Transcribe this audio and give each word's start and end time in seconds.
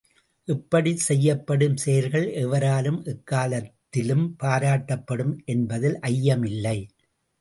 இப்படிச் 0.47 1.03
செய்யப்படும் 1.07 1.75
செயல்கள் 1.77 2.25
எவராலும் 2.43 2.97
எக்காலத்திலும் 3.05 4.25
பாராட்டப்படும் 4.43 5.35
என்பதில் 5.45 5.99
ஐயமில்லை. 6.09 6.77